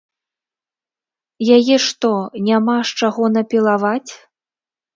Яе 1.59 1.77
што, 1.87 2.11
няма 2.49 2.77
з 2.89 2.99
чаго 3.05 3.23
напілаваць? 3.37 4.11